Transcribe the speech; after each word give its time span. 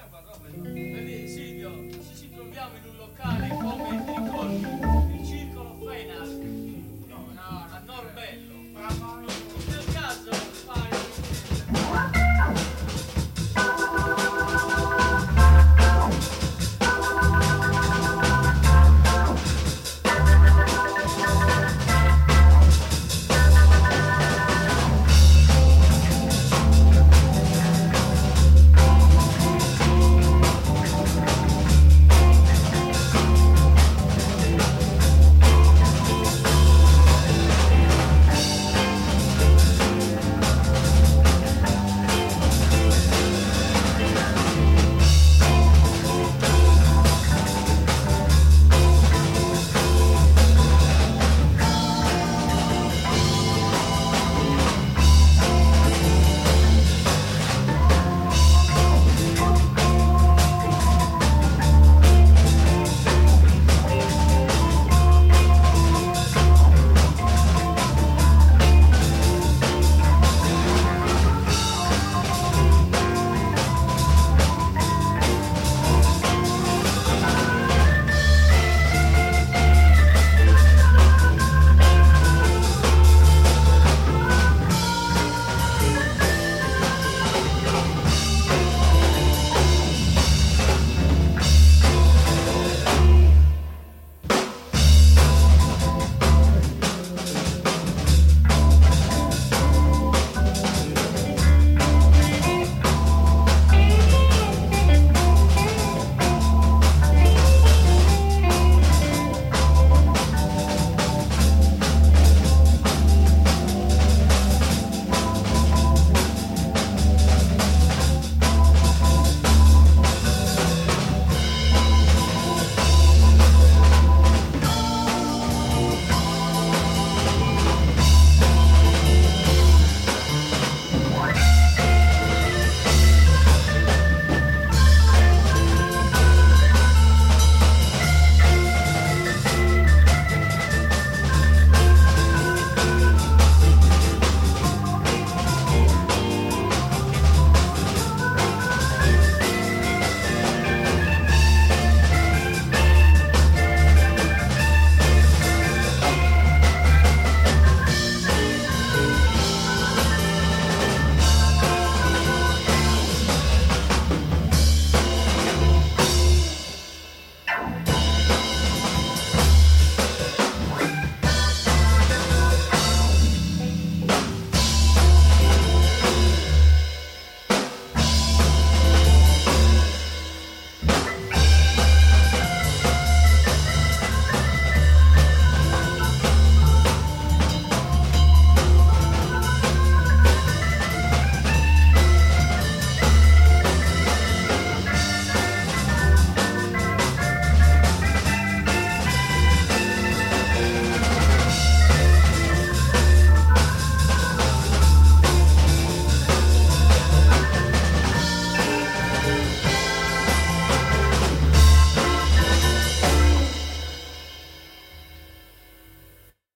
Tampoco. 0.00 0.39